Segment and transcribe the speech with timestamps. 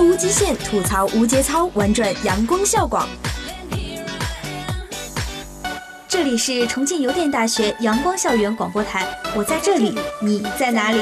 [0.00, 3.08] 无极限，吐槽无节操，玩转阳光校广。
[6.08, 11.00] 这里是重庆邮电大学阳光校园广播台，我在这里，你在哪里？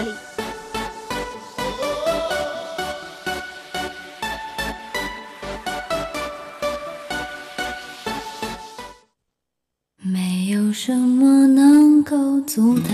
[9.99, 12.93] 没有什么能够阻挡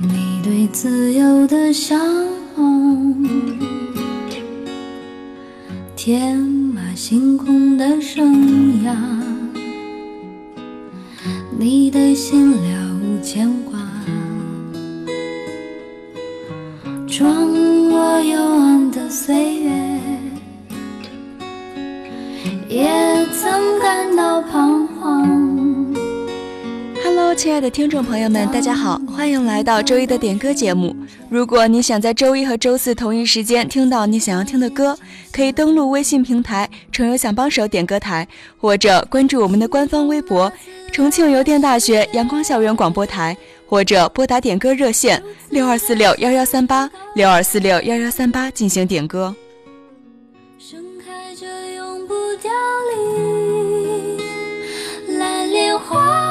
[0.00, 2.45] 你对自由的向往，
[5.96, 8.94] 天马行空的生涯，
[11.58, 13.78] 你的心了无牵挂，
[17.08, 17.28] 装
[17.90, 19.70] 我幽暗的岁月。
[22.68, 22.88] 也
[23.32, 24.75] 曾感到彷徨。
[27.36, 30.96] 亲爱的听众朋友们，大家好，欢迎来到周一的点歌节目。
[31.28, 34.98] 如果你想在周一和周四同一时间听到你想要听的歌，
[35.30, 38.26] 可以登录微信平台“重邮小帮手点歌台”，
[38.58, 40.50] 或者关注我们的官方微博
[40.90, 43.36] “重庆邮电大学阳光校园广播台”，
[43.68, 49.36] 或者拨打点歌热线六二四六幺幺三八六二四六幺幺三八进行点歌。
[50.58, 52.50] 盛开着永不凋
[52.94, 54.16] 零，
[55.18, 56.25] 蓝莲花。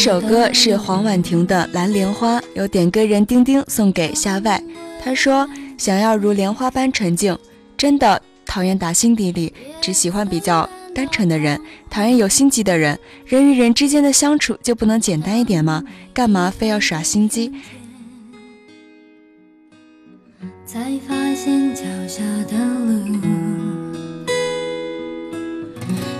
[0.00, 4.58] 首歌是黄婉婷的《蓝莲花》，由点歌人丁丁送给夏外。
[4.98, 5.46] 他说
[5.76, 7.36] ：“想要如莲花般纯净，
[7.76, 12.98] 真的讨厌打心底里只喜欢比较单纯的人，讨厌有心机的人。
[13.26, 15.84] 人与人之间的相处就不能简单一点吗？
[16.14, 17.52] 干嘛非要耍心机？”
[20.64, 23.39] 才发现脚下的路。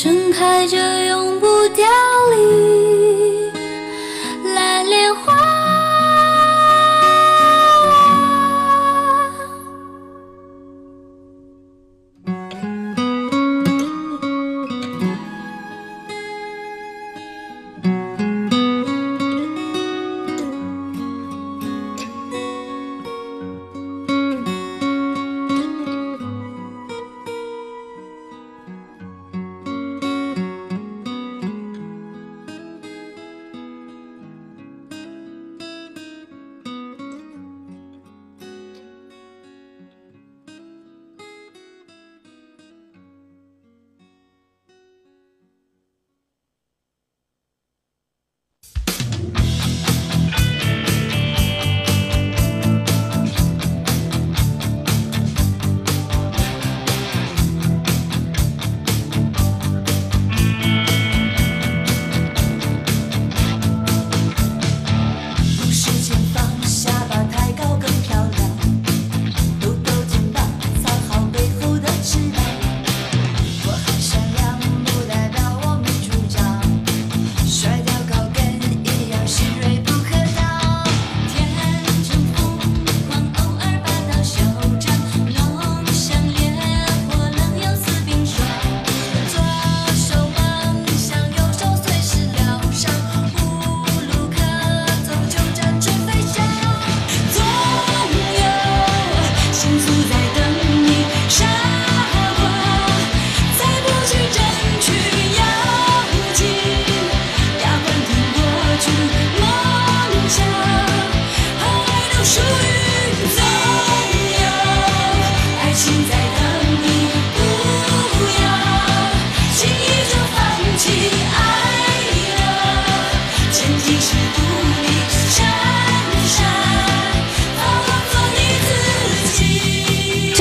[0.00, 1.07] 盛开着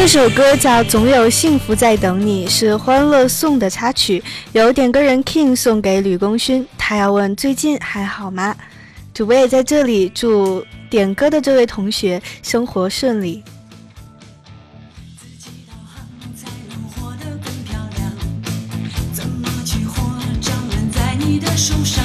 [0.09, 4.23] 这首歌叫《总有幸福在等你》，是《欢乐颂》的插曲，
[4.53, 6.65] 由点歌人 King 送给吕功勋。
[6.77, 8.55] 他要问最近还好吗？
[9.13, 13.43] 主播也在这里祝点歌的这位同学生活顺利。
[21.19, 21.96] 你的手上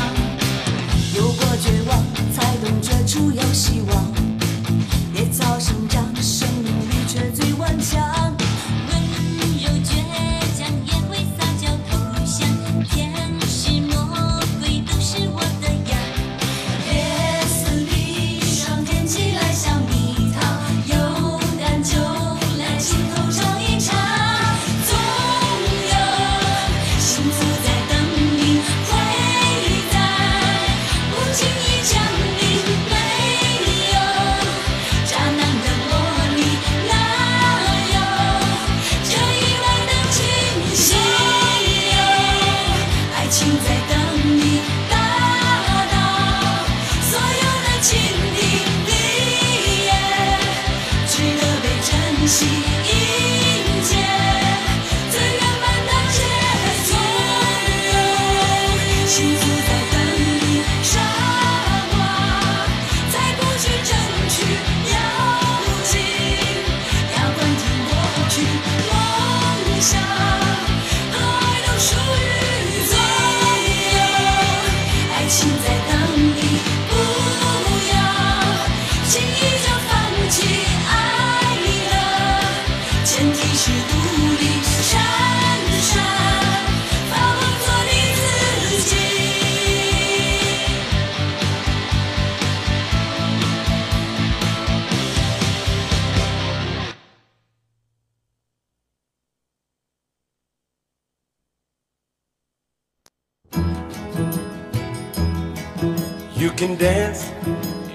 [106.66, 107.32] can dance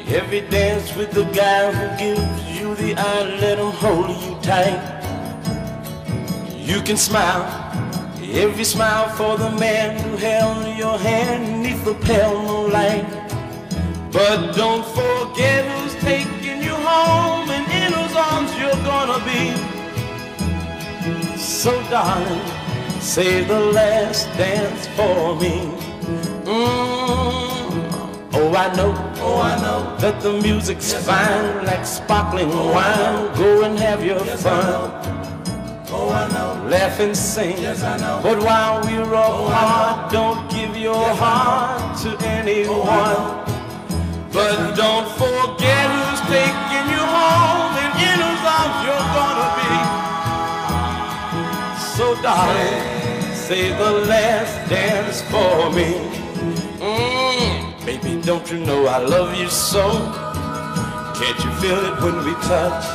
[0.10, 4.82] every dance with the guy who gives you the eye, let him hold you tight.
[6.54, 7.46] You can smile
[8.44, 13.06] every smile for the man who held your hand neath the pale moonlight.
[14.12, 19.44] But don't forget who's taking you home and in whose arms you're gonna be.
[21.38, 22.46] So darling,
[23.00, 25.56] say the last dance for me.
[26.44, 26.97] Mm.
[28.58, 33.38] Oh, I know, oh, I know that the music's yes, fine, like sparkling oh, wine.
[33.38, 34.90] Go and have your fun.
[35.92, 36.68] Oh, I know.
[36.68, 37.56] Laugh and sing.
[37.62, 38.20] Yes, I know.
[38.24, 43.46] But while we're oh, apart, don't give your yes, heart to oh, anyone.
[44.34, 49.74] But don't forget who's taking you home and in whose arms you're gonna be.
[51.94, 52.82] So, darling,
[53.36, 56.17] say the last dance for me.
[57.88, 58.02] Mm.
[58.02, 59.90] Baby, don't you know I love you so?
[61.16, 62.86] Can't you feel it when we touch?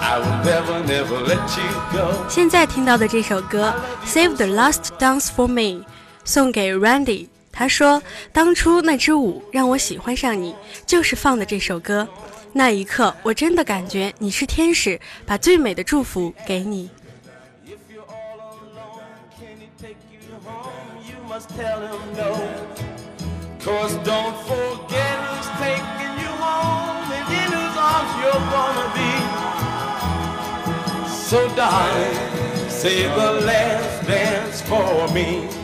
[0.00, 2.14] I will never, never let you go.
[2.28, 3.74] 现在听到的这首歌
[4.08, 5.84] 《Save the Last Dance for Me》，
[6.24, 7.28] 送给 Randy。
[7.52, 8.02] 他说
[8.32, 10.54] ：“当初那支舞让我喜欢上你，
[10.86, 12.06] 就是放的这首歌。
[12.52, 16.88] 那一刻，我真的感觉你是天使，把最美的祝福给你。”
[23.66, 29.12] Cause don't forget who's taking you home and in whose arms you're gonna be.
[31.10, 32.16] So darling,
[32.70, 35.55] say the last dance for me.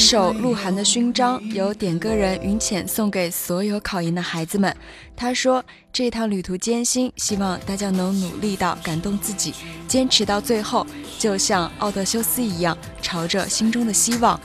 [0.00, 4.74] 首鹿晗的勋章由点歌人云浅送给所有考研的孩子们。
[5.14, 9.52] 他说：“这趟旅途艰辛，希望大家能努力到感动自己，
[9.86, 10.86] 坚持到最后，
[11.18, 14.40] 就像奥德修斯一样，朝着心中的希望。”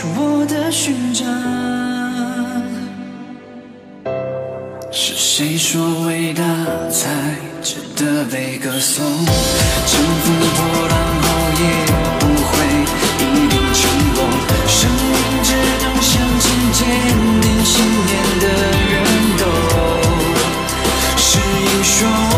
[0.00, 1.28] 是我的勋章。
[4.90, 6.42] 是谁说伟大
[6.88, 7.10] 才
[7.62, 9.04] 值得被歌颂？
[9.04, 11.28] 乘风破浪后
[11.60, 11.62] 也
[12.18, 12.50] 不会
[13.18, 13.78] 一定成
[14.16, 14.24] 功。
[14.66, 15.12] 生命
[15.44, 15.52] 只
[15.82, 16.80] 能向前，坚
[17.42, 18.44] 定信念的
[18.88, 19.04] 人
[19.36, 19.44] 都
[21.18, 22.29] 是英雄。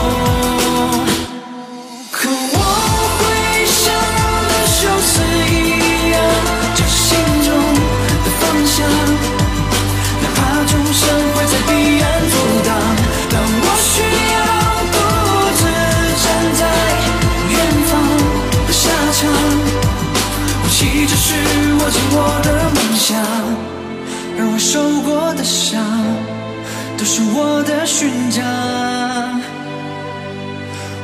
[28.03, 28.43] 勋章。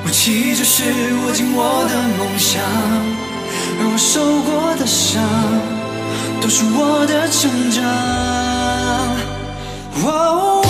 [0.04, 0.82] 武器就是
[1.22, 2.60] 握紧我的梦想，
[3.78, 5.22] 而我受过的伤，
[6.40, 7.84] 都是我的成长。
[10.10, 10.67] 哦。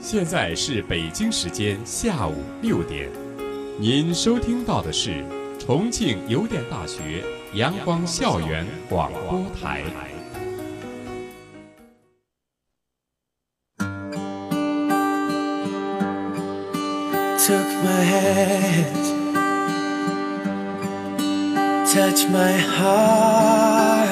[0.00, 3.10] 现在是北京时间下午六点，
[3.80, 5.24] 您收听到的是
[5.66, 9.82] 重庆邮电大学阳光校园广播台。
[17.38, 19.04] Took my hand,
[21.86, 24.08] touch my heart,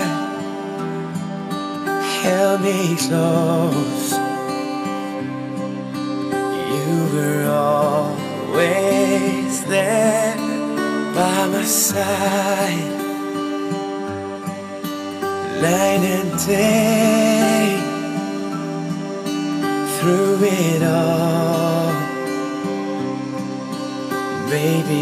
[2.23, 4.22] held me close.
[11.93, 12.01] 在
[15.61, 17.77] 来年，day
[20.01, 21.93] through it all。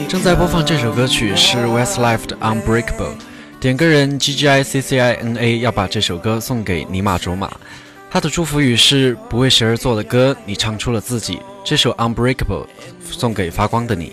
[0.08, 3.14] 正在播放这首歌曲是 Westlife 的 Unbreakable
[3.60, 7.48] 点歌人 GGICCINA 要把这首歌送给尼玛卓玛，
[8.10, 11.38] 他的祝福语是不为谁而作的歌，你唱出了自己。
[11.64, 12.66] 这首 Unbreakable
[13.08, 14.12] 送给发光的你。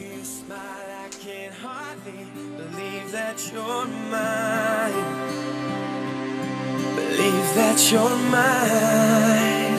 [7.58, 9.78] That you're mine.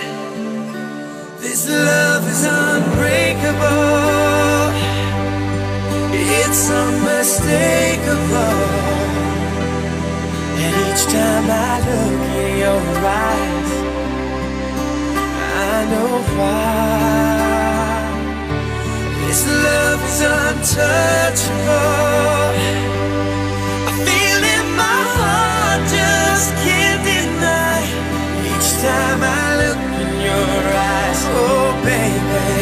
[1.39, 3.55] This love is unbreakable.
[6.41, 8.63] It's unmistakable.
[10.63, 12.83] And each time I look in your
[13.23, 13.73] eyes,
[15.71, 17.09] I know why.
[19.23, 21.87] This love is untouchable.
[23.89, 26.49] I feel in my heart, just.
[26.67, 26.88] Each
[28.89, 30.51] time I look in your
[30.93, 32.53] eyes, oh baby,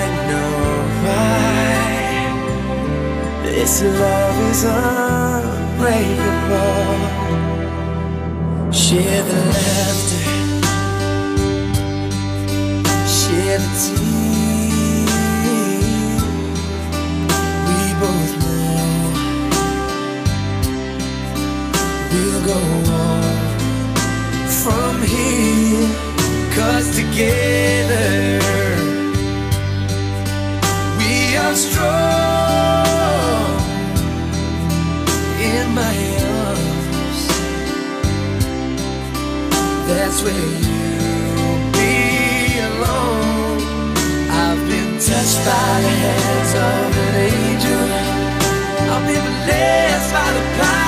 [0.00, 0.54] I know
[1.04, 1.70] why
[3.44, 5.84] this love is unbreakable.
[8.72, 10.26] Share the laughter,
[13.18, 15.14] share the tears.
[17.68, 18.80] We both know
[22.12, 22.58] we'll go
[22.92, 23.25] on
[27.16, 28.38] together
[30.98, 31.86] we are strong
[35.40, 35.96] in my
[36.44, 37.20] arms.
[39.88, 40.90] That's where you
[41.80, 43.20] belong.
[44.30, 47.86] I've been touched by the hands of an angel.
[48.92, 50.85] I've been blessed by the power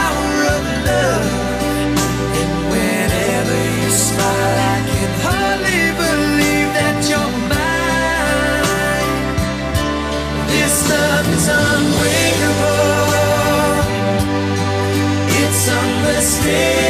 [16.48, 16.87] Yeah.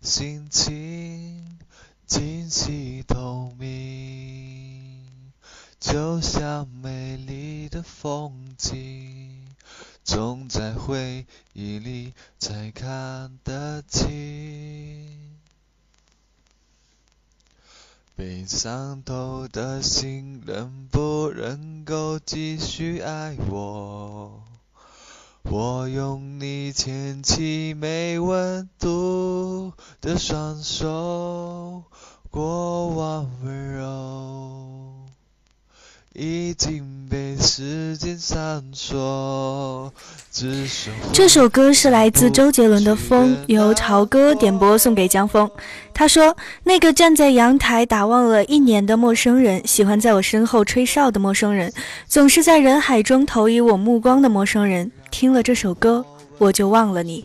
[0.00, 1.58] 心情，
[2.06, 5.32] 清晰透明，
[5.78, 9.44] 就像美丽的风景，
[10.04, 15.18] 总在回忆里才看得清。
[18.14, 24.42] 被伤透的心，能不能够继续爱我？
[25.50, 31.84] 我用你牵起没温度的双手，
[32.30, 34.77] 过往温柔。
[36.18, 39.88] 已经被时间闪烁。
[40.32, 45.48] 只剩这首歌是来自周杰伦的《风》，由潮哥点播送给江峰。
[45.94, 51.72] 他说：“那个站在阳台打望了一年的陌生人，喜欢在我身后吹哨的陌生人，
[52.08, 56.04] 总是在人海中投以我目光的陌生人，听了这首歌，
[56.38, 57.24] 我就忘了你。”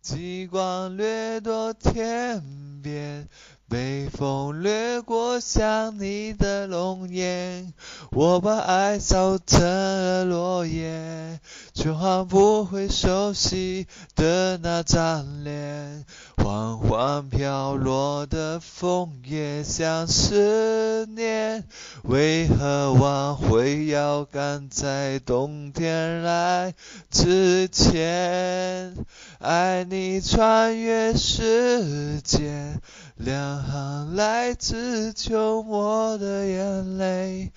[0.00, 2.42] 极光掠夺天
[2.82, 3.26] 边，
[3.72, 7.72] 北风掠过想你的容颜。
[8.10, 11.40] 我把爱烧成了落叶，
[11.72, 16.04] 却换不回熟悉的那张脸。
[16.36, 21.64] 缓缓飘落的枫叶像思念，
[22.02, 26.74] 为何挽回要赶在冬天来
[27.10, 28.94] 之前？
[29.38, 32.80] 爱你穿越时间，
[33.16, 37.52] 两行来自秋末的眼泪，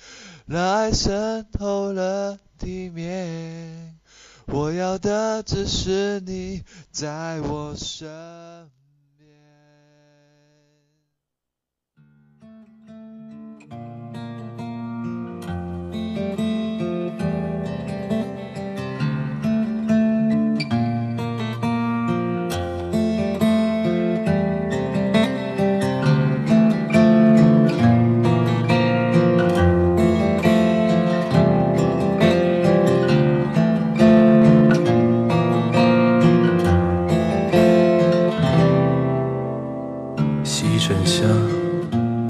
[0.46, 3.98] 让爱渗透了地面。
[4.48, 8.70] 我我要的只是你在我身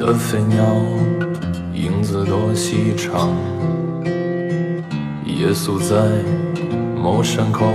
[0.06, 0.64] 的飞鸟，
[1.74, 3.36] 影子多细长。
[5.26, 5.96] 夜宿在
[6.96, 7.66] 某山口，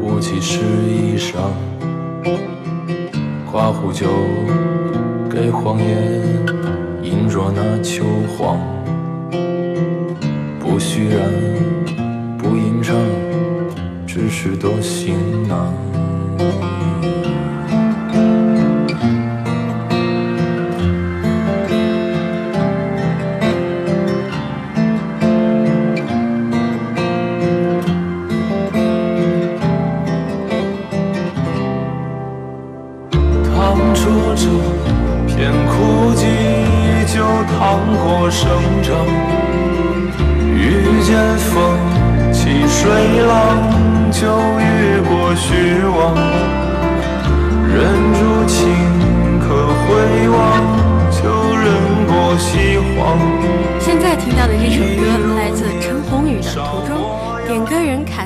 [0.00, 0.58] 雾气湿
[0.88, 1.36] 衣裳。
[3.52, 4.08] 刮胡酒
[5.30, 5.94] 给荒野，
[7.04, 8.04] 饮着那秋
[8.36, 8.58] 黄。
[10.58, 11.30] 不虚然，
[12.36, 12.96] 不吟唱，
[14.08, 15.14] 只是多行
[15.46, 15.72] 囊。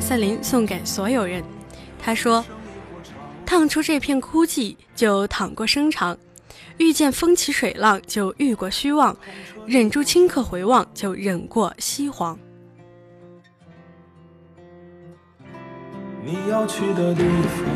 [0.07, 1.43] 森林送给所有人。
[2.01, 2.45] 他说
[3.45, 6.15] ：“趟出这片枯寂，就淌过生长；
[6.79, 9.13] 遇见风起水浪，就遇过虚妄；
[9.67, 12.39] 忍住顷刻回望，就忍过西荒。”
[16.25, 17.67] 你要去的地方。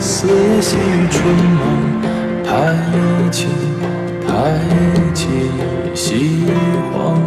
[0.00, 2.02] 四野细雨春忙，
[2.42, 2.74] 抬
[3.30, 3.46] 起
[4.38, 4.56] 抬
[5.12, 5.26] 起
[5.96, 6.44] 希
[6.94, 7.18] 望。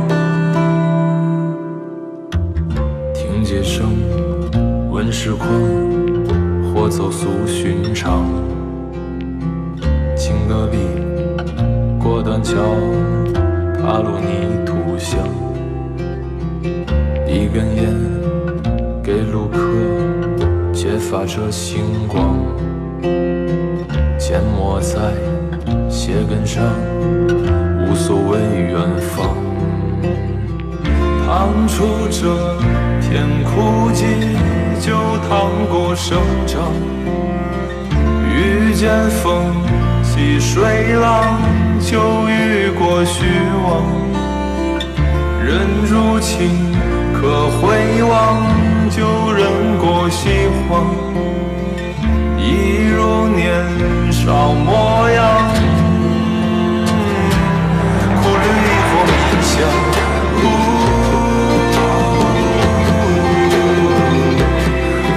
[3.13, 3.89] 听街声，
[4.89, 5.49] 闻市况，
[6.73, 8.23] 或走俗寻常。
[10.15, 10.77] 经戈壁，
[12.01, 12.55] 过断桥，
[13.81, 15.19] 踏入泥土香。
[17.27, 17.93] 一根烟，
[19.03, 19.59] 给路客
[20.71, 22.37] 揭发着星光，
[24.31, 24.95] 缄默在
[25.89, 26.63] 鞋跟上，
[27.83, 29.35] 无所谓远方。
[31.25, 32.55] 趟出这
[33.01, 34.05] 片枯寂，
[34.79, 34.93] 就
[35.27, 36.17] 趟过生
[36.47, 36.71] 长。
[38.33, 39.51] 遇见风
[40.01, 41.37] 起水浪，
[41.81, 43.25] 就遇过虚
[43.65, 43.83] 妄。
[45.43, 46.71] 忍住情。
[47.13, 48.41] 可回望，
[48.89, 49.45] 就忍
[49.77, 50.85] 过西荒，
[51.19, 51.30] 一
[53.01, 53.49] 如年
[54.11, 55.19] 少模样。
[58.21, 59.11] 苦旅亦或迷
[59.41, 59.53] 香，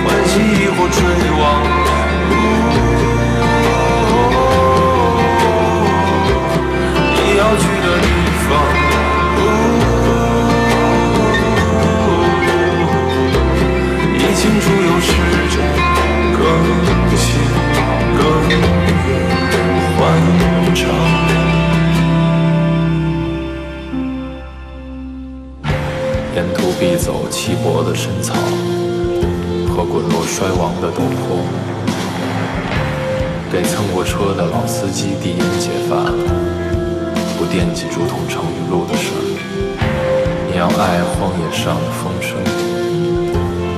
[0.03, 0.99] 欢喜亦或追
[1.39, 1.43] 望。
[7.15, 8.09] 你要去的地
[8.49, 8.51] 方。
[14.37, 15.09] 清楚又是
[15.57, 15.57] 着
[16.37, 17.41] 更新
[18.19, 18.21] 更
[19.97, 19.99] 欢
[20.75, 20.79] 畅。
[26.35, 28.35] 沿途必走稀薄的深草
[29.69, 31.39] 和滚落衰亡的陡坡，
[33.53, 36.11] 给蹭过车的老司机递烟解乏，
[37.39, 39.13] 不惦记竹筒盛雨露的事。
[40.51, 42.37] 你要爱荒野上的风声。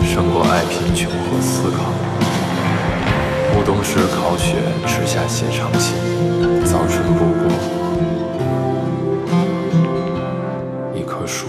[0.03, 2.06] 胜过爱贫穷和思考。
[3.57, 4.55] 暮冬时烤雪，
[4.87, 5.97] 吃下写长信，
[6.67, 7.49] 早春不过
[10.95, 11.47] 一棵树。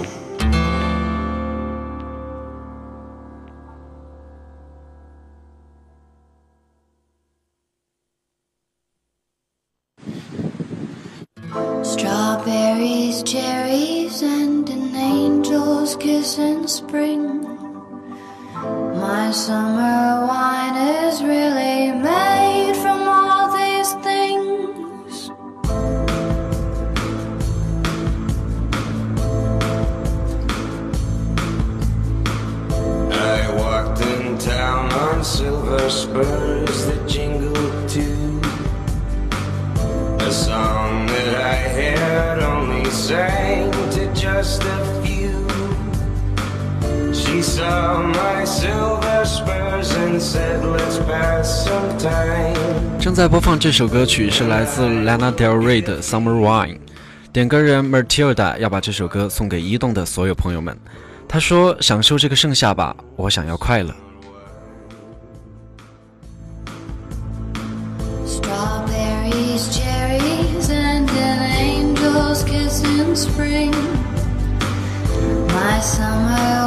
[11.83, 17.45] Strawberries, cherries, and an angel's kiss in spring.
[53.59, 56.75] 这首歌曲是来自 Lana Del Rey 的《Summer Wine》，
[57.33, 60.77] 点歌人 Matilda 要把这首歌送给移动的所有朋友们。
[61.27, 63.93] 他说：“享受这个盛夏吧，我想要快乐。”
[75.49, 76.66] My summer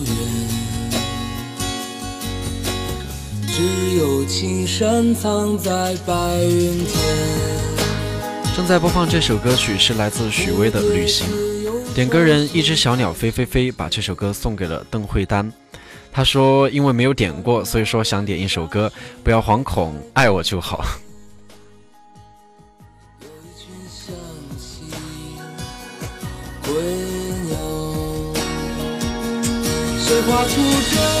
[3.53, 6.13] 只有青山藏在白
[6.45, 6.95] 云间。
[8.55, 11.27] 正在播放这首歌曲是来自许巍的《旅行》，
[11.93, 15.51] 点歌人一只小鸟飞飞飞把这首歌送给了邓慧丹。
[16.13, 18.89] 他说：“因为没有点过，所以说想点一首歌，
[19.21, 20.85] 不要惶恐，爱我就好。”
[29.99, 30.55] 谁画出
[30.91, 31.20] 这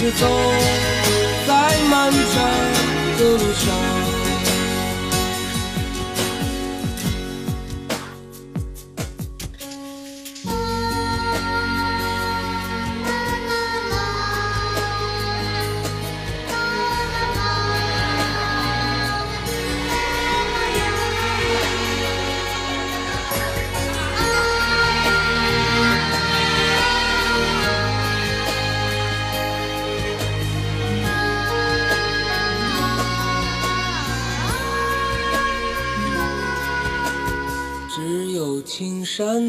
[0.00, 0.28] 是走
[1.44, 2.48] 在漫长
[3.18, 3.97] 的路上。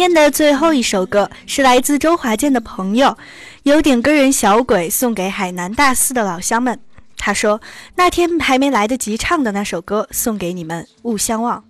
[0.00, 3.18] 天的最后一首歌是来自周华健的朋友，
[3.64, 6.80] 有点个人小鬼送给海南大四的老乡们。
[7.18, 7.60] 他说
[7.96, 11.62] ：“那天还没来得及唱的那首歌，送给你们，勿相忘。”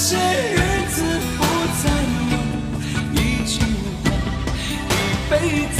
[0.00, 0.56] 些日
[0.90, 1.02] 子
[1.36, 1.42] 不
[1.82, 1.90] 再
[2.30, 2.34] 有
[3.12, 3.58] 一句
[4.04, 4.06] 话，
[4.88, 4.94] 一
[5.28, 5.32] 辈
[5.74, 5.76] 子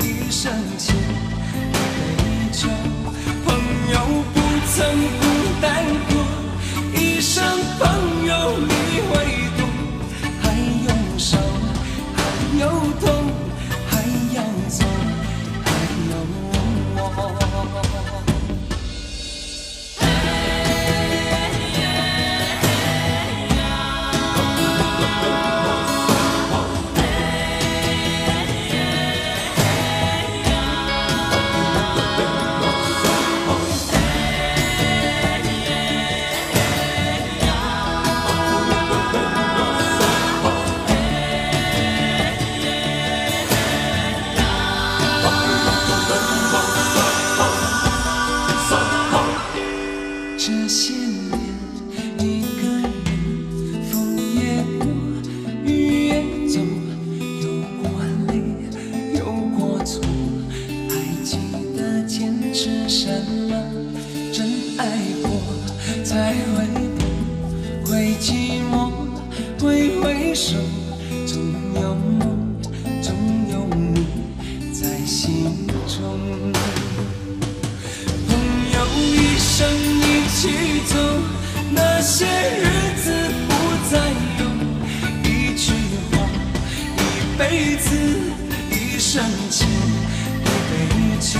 [0.00, 0.42] 一生
[0.78, 1.76] 情，一杯
[2.52, 2.68] 酒，
[3.44, 3.48] 朋
[3.92, 3.94] 友
[4.32, 4.40] 不。
[4.76, 5.22] 曾孤
[5.60, 5.83] 单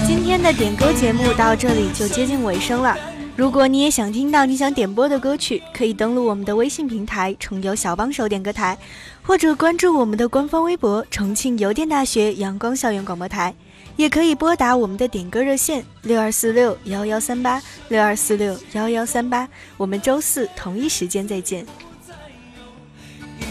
[0.07, 2.97] 今天的点歌节目到这里就接近尾声了。
[3.37, 8.79] 如果你也想听到你想点播的歌曲，可以登录我们的微信平台“重邮小帮手点歌台”，
[9.23, 13.53] 或者关注我们的官方微博“重庆邮电大学阳光校园广播台”，
[13.97, 19.49] 也可以拨打我们的点歌热线六二四六幺幺三八六二四六幺幺三八。
[19.77, 21.67] 我们周四同一时间再见。
[23.41, 23.45] 一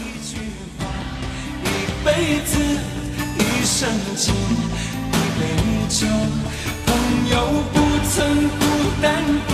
[2.06, 2.56] 辈子，
[3.76, 5.42] 生情，一杯
[5.88, 6.06] 酒。
[6.86, 6.94] 朋
[7.28, 7.34] 友
[7.72, 7.76] 不
[8.08, 8.62] 曾孤
[9.02, 9.12] 单
[9.48, 9.52] 过，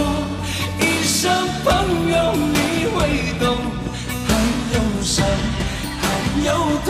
[0.78, 1.32] 一生
[1.64, 1.72] 朋
[2.10, 2.98] 友你会
[3.38, 3.56] 懂。
[4.28, 4.30] 还
[4.74, 5.24] 有伤，
[6.02, 6.04] 还
[6.44, 6.48] 有
[6.84, 6.88] 痛，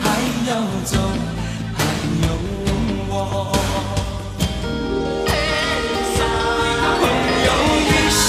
[0.00, 0.04] 还
[0.48, 0.50] 要
[0.86, 0.96] 走，
[1.76, 1.84] 还
[2.22, 2.26] 有
[3.10, 3.12] 我。
[6.98, 7.02] 朋
[7.44, 7.48] 友
[7.84, 8.26] 一生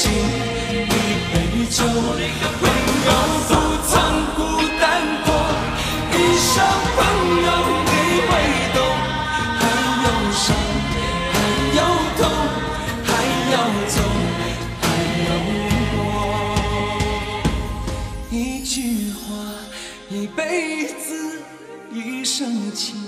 [0.00, 0.74] 情，一
[1.30, 1.36] 杯
[1.68, 1.84] 酒。
[1.84, 2.64] 朋
[3.06, 3.08] 友
[3.48, 3.50] 不
[3.86, 3.92] 曾
[4.34, 4.38] 孤
[4.80, 4.82] 单
[5.26, 5.28] 过，
[6.10, 6.50] 一生
[6.96, 6.98] 朋
[7.44, 7.48] 友
[7.84, 7.92] 你
[8.28, 8.30] 会
[8.74, 8.78] 懂。
[9.60, 9.62] 还
[10.04, 10.40] 有伤，
[11.32, 11.36] 还
[11.76, 11.78] 有
[12.16, 12.20] 痛，
[13.04, 13.08] 还
[13.52, 13.54] 要
[13.88, 13.94] 走，
[14.80, 14.82] 还
[15.26, 15.28] 有
[15.96, 15.98] 我。
[18.30, 18.34] 一
[18.64, 18.74] 句
[19.12, 19.20] 话，
[20.08, 21.42] 一辈子，
[21.92, 22.99] 一生情。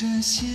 [0.00, 0.46] 这些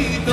[0.00, 0.29] solito.